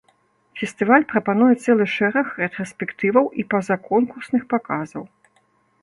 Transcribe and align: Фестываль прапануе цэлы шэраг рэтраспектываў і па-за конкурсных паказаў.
Фестываль 0.59 1.05
прапануе 1.11 1.51
цэлы 1.65 1.85
шэраг 1.97 2.27
рэтраспектываў 2.45 3.25
і 3.43 3.49
па-за 3.55 3.75
конкурсных 3.93 4.43
паказаў. 4.57 5.03